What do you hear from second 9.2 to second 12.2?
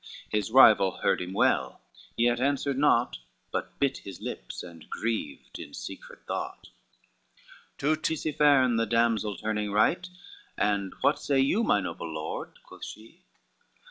turning right, "And what say you, my noble